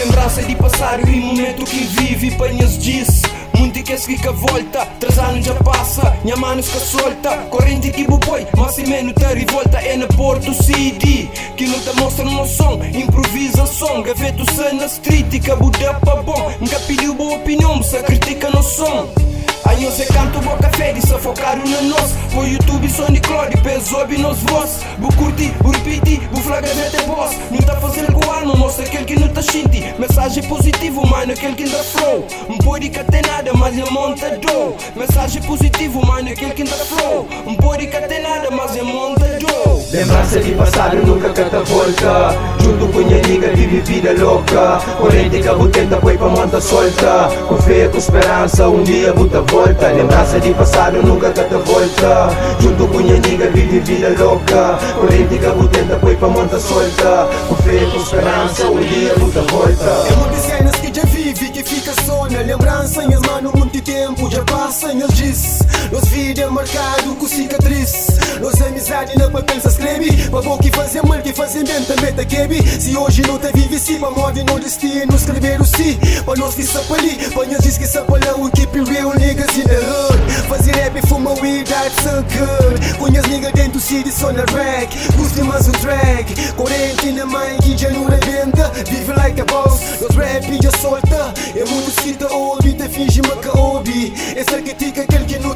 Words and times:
Só 0.00 0.06
lembrança 0.06 0.42
de 0.42 0.56
passar 0.56 1.06
e 1.06 1.20
momento 1.20 1.62
que 1.66 1.76
vive 1.76 2.30
Panhas 2.30 2.78
disse 2.78 3.20
muito 3.58 3.82
que 3.82 4.16
que 4.16 4.28
a 4.28 4.32
volta, 4.32 4.86
três 4.98 5.18
anos 5.18 5.44
já 5.44 5.54
passa, 5.56 6.16
minha 6.24 6.36
mano 6.36 6.62
fica 6.62 6.80
solta. 6.80 7.36
Corrente 7.50 7.90
que 7.90 8.04
boi, 8.04 8.46
mas 8.56 8.76
se 8.76 8.86
menos 8.86 9.12
tá 9.12 9.28
revolta 9.28 9.78
é 9.78 9.98
na 9.98 10.06
Porto 10.06 10.54
City. 10.54 11.30
Que 11.54 11.66
não 11.66 11.78
te 11.78 11.94
mostra 12.00 12.24
no 12.24 12.46
som, 12.46 12.80
improvisa 12.94 13.66
som. 13.66 14.02
Gaveto 14.02 14.44
na 14.72 14.86
street, 14.86 15.38
que 15.38 15.54
buda 15.54 15.92
pra 15.94 16.16
bom. 16.16 16.50
Nunca 16.58 16.80
pediu 16.80 17.14
boa 17.14 17.36
opinião, 17.36 17.82
se 17.82 18.02
critica 18.02 18.48
no 18.48 18.62
som. 18.62 19.29
Aí 19.64 19.84
eu 19.84 19.92
canto 20.06 20.40
boa 20.40 20.56
café 20.58 20.94
e 20.96 21.00
focaram 21.00 21.64
na 21.64 21.82
nós 21.82 22.12
Por 22.32 22.46
YouTube 22.46 22.88
clore, 23.20 23.56
peso 23.62 23.96
ouve 23.96 24.18
nos 24.18 24.38
voz 24.38 24.80
Bu 24.98 25.08
curti, 25.16 25.52
bu 25.62 25.70
repeat, 25.70 26.20
bu 26.28 26.40
flaga 26.40 26.68
de 26.68 27.02
boss. 27.06 27.36
Não 27.50 27.58
tá 27.58 27.76
fazendo 27.76 28.12
com 28.12 28.30
alma, 28.30 28.54
mostra 28.54 28.84
aquele 28.84 29.04
que 29.04 29.18
não 29.18 29.28
tá 29.28 29.42
shinti 29.42 29.94
Mensagem 29.98 30.42
positivo, 30.44 31.06
mano, 31.06 31.32
aquele 31.32 31.54
que 31.54 31.64
ainda 31.64 31.78
flow. 31.78 32.26
Um 32.48 32.58
pode 32.58 32.90
tem 32.90 33.22
nada, 33.22 33.52
mas 33.54 33.78
é 33.78 33.90
monta 33.90 34.30
do 34.38 34.76
Mensagem 34.98 35.42
positivo, 35.42 36.04
mano, 36.06 36.28
aquele 36.30 36.52
que 36.52 36.62
ainda 36.62 36.76
flow. 36.76 37.28
Um 37.46 37.54
pode 37.54 37.86
tem 37.86 38.22
nada, 38.22 38.50
mas 38.50 38.76
é 38.76 38.82
monta 38.82 39.24
do 39.38 39.90
Lembrança 39.90 40.40
de 40.40 40.52
passado 40.52 40.96
nunca 41.06 41.30
cata 41.30 41.62
volta 41.64 42.36
Junto 42.62 42.88
com 42.92 42.99
amiga 43.40 43.54
vive 43.54 43.80
vida 43.80 44.12
louca. 44.22 44.78
Corrente 44.98 45.40
que 45.40 45.48
a 45.48 45.54
botenta 45.54 46.00
foi 46.00 46.16
pra 46.16 46.28
monta 46.28 46.60
solta. 46.60 47.30
Com 47.48 47.56
fé, 47.56 47.88
com 47.88 47.98
esperança, 47.98 48.68
um 48.68 48.82
dia 48.82 49.12
buta 49.12 49.40
volta. 49.42 49.88
Lembrança 49.88 50.38
de 50.40 50.52
passado 50.52 51.02
nunca 51.02 51.30
cata 51.30 51.58
volta. 51.58 52.28
Junto 52.60 52.86
com 52.88 52.98
minha 52.98 53.16
amiga 53.16 53.50
vive 53.50 53.80
vida 53.80 54.14
louca. 54.22 54.78
Corrente 54.98 55.38
que 55.38 55.46
a 55.46 55.50
botenta 55.50 55.98
foi 55.98 56.16
pra 56.16 56.28
monta 56.28 56.60
solta. 56.60 57.28
Com 57.48 57.54
fé, 57.56 57.86
com 57.90 57.98
esperança, 57.98 58.66
um 58.66 58.80
dia 58.80 59.14
buta 59.18 59.40
volta. 59.42 60.12
É 60.12 60.16
muitas 60.16 60.40
cenas 60.40 60.76
que 60.76 60.92
já 60.94 61.04
vive 61.06 61.50
que 61.50 61.62
fica 61.64 61.92
só 62.04 62.28
na 62.28 62.40
lembrança 62.40 63.06
Minhas 63.06 63.22
mano 63.22 63.52
muito 63.56 63.80
tempo 63.80 64.30
já 64.30 64.44
passa 64.44 64.92
Eles 64.92 65.14
diz. 65.14 65.60
Nosso 65.90 66.06
vida 66.06 66.42
é 66.42 66.46
marcado 66.46 67.14
com 67.16 67.26
cicatriz. 67.26 68.06
Nossa 68.40 68.66
amizade 68.66 69.18
na 69.18 69.30
papel 69.30 69.60
se 69.60 69.68
escreve 69.68 70.28
Para 70.28 70.42
bom 70.42 70.58
que 70.58 70.70
fazer 70.70 71.02
mal 71.06 71.19
que 71.50 72.24
quebe 72.26 72.62
Se 72.80 72.96
hoje 72.96 73.22
não 73.26 73.38
te 73.38 73.50
vive 73.52 73.78
se 73.78 73.98
para 73.98 74.10
morte 74.10 74.44
no 74.44 74.60
destino 74.60 75.14
Escrever 75.16 75.60
o 75.60 75.64
si. 75.64 75.98
Para 76.24 76.38
nós 76.38 76.54
que 76.54 76.64
sapa 76.64 76.94
ali 76.94 77.16
Para 77.34 77.58
diz 77.58 77.76
que 77.76 77.86
sapa 77.86 78.18
lá 78.24 78.36
We 78.36 78.50
keep 78.52 78.72
real 78.88 79.12
niggas 79.18 79.56
in 79.58 79.64
the 79.64 79.76
hood. 79.76 80.20
Fazer 80.48 80.72
rap 80.76 81.06
fuma 81.08 81.32
weed 81.40 81.66
that's 81.66 82.02
so 82.02 82.22
good. 82.22 82.98
Conhas 82.98 83.26
nigga 83.26 83.50
dentro 83.52 83.72
do 83.72 83.80
city 83.80 84.12
só 84.12 84.32
na 84.32 84.44
rack 84.44 84.96
Custe 85.16 85.42
mais 85.42 85.66
um 85.66 85.72
track 85.72 86.52
Corrente 86.52 87.10
na 87.12 87.26
mãe 87.26 87.56
que 87.58 87.76
já 87.76 87.90
não 87.90 88.04
rebenta 88.04 88.70
Vive 88.88 89.12
like 89.16 89.40
a 89.40 89.44
boss 89.44 89.80
Nós 90.00 90.16
rap 90.16 90.58
já 90.62 90.70
solta. 90.78 91.34
É 91.56 91.64
muito 91.64 91.90
cita 92.00 92.32
ouve 92.32 92.74
Te 92.74 92.88
finge 92.88 93.20
que 93.20 93.58
ouve. 93.58 94.12
Essa 94.36 94.60
critica 94.62 95.02
aquele 95.02 95.24
que 95.24 95.38
não 95.38 95.54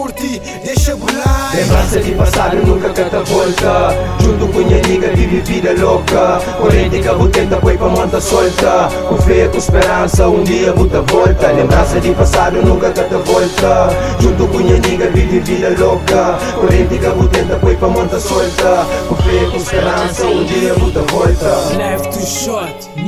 curtir 0.00 0.40
Deixa 0.64 0.96
bolar 0.96 1.54
Lembrança 1.54 2.00
de 2.00 2.12
passado 2.12 2.56
nunca 2.64 2.88
cata 2.90 3.20
volta 3.24 3.94
Junto 4.20 4.48
com 4.48 4.60
minha 4.60 4.78
amiga 4.78 5.08
vive 5.14 5.40
vida 5.40 5.74
louca. 5.78 6.40
Corrente 6.58 7.00
que 7.00 7.08
a 7.08 7.14
botenta 7.14 7.60
foi 7.60 7.76
pra 7.76 7.88
monta 7.88 8.20
solta. 8.20 8.88
Com 9.08 9.16
fé, 9.18 9.48
com 9.48 9.58
esperança, 9.58 10.28
um 10.28 10.44
dia 10.44 10.72
buta 10.72 11.02
volta. 11.02 11.48
Lembrança 11.48 12.00
de 12.00 12.12
passado 12.12 12.62
nunca 12.62 12.90
cata 12.90 13.18
volta 13.18 13.88
Junto 14.20 14.46
com 14.46 14.58
minha 14.58 14.76
amiga 14.76 15.10
vive 15.10 15.40
vida 15.40 15.74
louca. 15.78 16.38
Corrente 16.54 16.98
que 16.98 17.06
a 17.06 17.10
botenta 17.10 17.58
foi 17.58 17.76
pra 17.76 17.88
monta 17.88 18.20
solta. 18.20 18.86
Com 19.08 19.16
fé, 19.16 19.50
com 19.50 19.56
esperança, 19.56 20.26
um 20.26 20.44
dia 20.44 20.74
buta 20.74 21.00
volta. 21.02 21.50
Short, 22.20 22.88
nigga 22.96 22.96
muito 22.96 22.99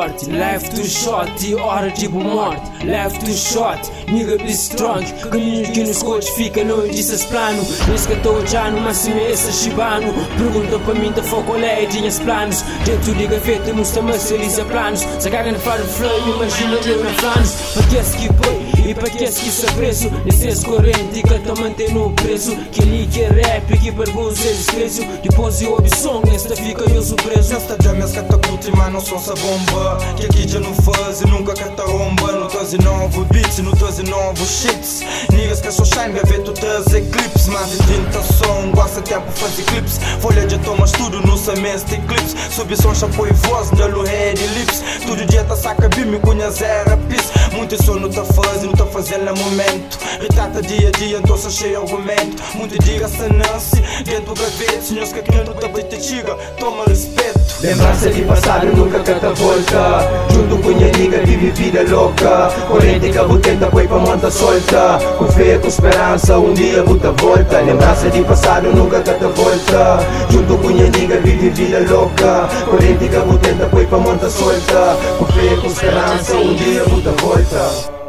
forte 0.00 0.30
Life 0.30 0.70
too 0.70 0.84
short, 0.84 1.46
e 1.46 1.54
hora 1.54 1.90
de 1.90 2.08
morte. 2.08 2.70
Life 2.84 3.18
too 3.18 3.34
short, 3.34 3.90
nigga 4.08 4.38
be 4.38 4.52
strong. 4.52 5.04
Caminhos 5.30 5.68
que 5.70 5.84
nos 5.84 6.02
coach 6.02 6.30
fica 6.32 6.64
não 6.64 6.88
disse 6.88 7.26
plano. 7.26 7.62
Nesse 7.88 8.08
que 8.08 8.14
estou 8.14 8.46
já 8.46 8.70
máximo 8.70 9.20
esse 9.20 9.52
chibano 9.52 10.12
Pergunta 10.38 10.78
para 10.78 10.94
mim 10.94 11.12
da 11.12 11.22
foco 11.22 11.56
é? 11.56 11.84
Tinhas 11.86 12.18
planos. 12.18 12.62
Dentro 12.84 13.14
de 13.14 13.26
gaveta 13.26 13.72
mostra-me 13.74 14.12
a 14.12 14.64
planos. 14.64 15.00
Se 15.18 15.30
caga 15.30 15.52
na 15.52 15.58
fara 15.58 15.82
de 15.82 15.88
flame, 15.88 16.30
imagina 16.32 16.74
eu 16.76 17.04
na 17.04 17.10
flanos 17.10 17.52
Para 17.74 17.86
que 17.88 17.96
esse 17.96 18.16
que 18.16 18.32
põe 18.32 18.70
e 18.90 18.94
para 18.94 19.10
que 19.10 19.22
esse 19.22 19.42
que 19.42 19.50
se 19.50 19.66
apreço 19.66 20.10
Nesse 20.24 20.64
corrente 20.64 21.22
que 21.22 21.34
estou 21.34 21.56
mantendo 21.56 22.06
o 22.06 22.10
preço 22.10 22.56
Que 22.72 22.82
ali 22.82 23.06
que 23.06 23.20
é 23.20 23.28
rap 23.28 23.78
que 23.78 23.92
pergunta 23.92 24.34
se 24.34 24.48
desprezo. 24.48 25.04
Depois 25.22 25.60
eu 25.62 25.72
ouvi 25.72 25.90
som, 25.96 26.22
esta 26.34 26.56
fica 26.56 26.82
eu 26.90 27.02
surpreso. 27.02 27.54
Esta 27.54 27.76
jam 27.82 27.94
puti, 28.40 28.70
mas 28.76 28.92
não 28.92 29.00
são 29.00 29.16
essa 29.16 29.34
bomba 29.34 29.89
Que 30.16 30.26
aqui 30.26 30.48
já 30.48 30.60
não 30.60 30.74
faz 30.74 31.20
e 31.20 31.26
nunca 31.26 31.54
cata 31.54 31.82
romba 31.82 32.32
Não 32.32 32.46
traz 32.48 32.72
novo 32.74 33.24
beats, 33.26 33.58
não 33.58 33.72
traz 33.72 33.98
novo 33.98 34.44
shits. 34.44 35.02
Niggas 35.30 35.60
que 35.60 35.70
só 35.70 35.84
shine, 35.84 36.12
gaveto 36.12 36.52
traz 36.52 36.86
eclipse 36.92 37.50
Mais 37.50 37.70
de 37.70 37.78
30 37.78 38.22
som, 38.22 38.70
gosta 38.72 39.00
tempo 39.02 39.30
fazer 39.32 39.62
clips 39.64 39.98
Folha 40.20 40.46
de 40.46 40.58
tomas 40.58 40.92
tudo 40.92 41.20
no 41.26 41.36
semestre 41.36 41.96
eclipse. 41.96 42.36
Subi 42.50 42.76
som, 42.76 42.92
e 42.92 43.32
voz, 43.48 43.70
da 43.70 43.86
head 43.86 44.40
e 44.42 44.46
lips. 44.58 44.82
Todo 45.06 45.24
dia 45.26 45.44
tá 45.44 45.56
saca 45.56 45.88
bim, 45.88 46.18
conhece 46.20 46.64
era 46.64 46.96
pis 46.96 47.30
Muito 47.52 47.82
som 47.82 47.94
não 47.94 48.10
tá 48.10 48.24
fazendo, 48.24 48.66
não 48.66 48.72
tá 48.72 48.86
fazendo 48.86 49.24
no 49.24 49.36
momento. 49.36 49.98
Retrata 50.20 50.62
dia 50.62 50.88
a 50.88 50.90
dia, 50.92 51.18
então 51.18 51.36
só 51.36 51.50
cheio 51.50 51.82
argumento. 51.82 52.42
Muito 52.54 52.78
diga 52.82 53.08
se 53.08 53.28
nasce, 53.32 53.80
dentro 54.04 54.34
do 54.34 54.40
gavete 54.40 54.84
Senhores 54.84 55.12
que 55.12 55.20
aqui 55.20 55.36
não 55.36 55.54
tá 55.54 55.68
te 55.68 56.02
chega, 56.02 56.34
toma 56.58 56.84
respeito 56.84 57.19
Lembrança 57.62 58.08
de 58.08 58.22
passado 58.22 58.74
nunca 58.74 59.00
cata 59.00 59.34
volta. 59.34 60.08
Junto 60.32 60.56
com 60.62 60.68
minha 60.70 60.88
amiga 60.88 61.18
vive 61.26 61.50
vida 61.50 61.84
louca. 61.90 62.48
Corrente 62.66 63.10
que 63.10 63.18
a 63.18 63.24
botenta 63.24 63.70
foi 63.70 63.86
pra 63.86 63.98
monta 63.98 64.30
solta. 64.30 64.98
Com 65.18 65.26
fé, 65.26 65.58
com 65.58 65.68
esperança, 65.68 66.38
um 66.38 66.54
dia 66.54 66.82
buta 66.82 67.12
volta. 67.12 67.60
Lembrança 67.60 68.08
de 68.08 68.22
passado 68.24 68.74
nunca 68.74 69.02
cata 69.02 69.28
volta. 69.28 69.98
Junto 70.30 70.56
com 70.56 70.68
minha 70.68 70.86
amiga 70.86 71.20
vive 71.20 71.50
vida 71.50 71.80
louca. 71.86 72.48
Corrente 72.64 73.08
que 73.08 73.16
a 73.16 73.20
botenta 73.20 73.68
foi 73.68 73.86
pra 73.86 73.98
monta 73.98 74.30
solta. 74.30 74.96
Com 75.18 75.26
fé, 75.26 75.56
com 75.60 75.66
esperança, 75.66 76.36
um 76.36 76.54
dia 76.54 76.82
buta 76.84 77.10
volta 77.22 77.99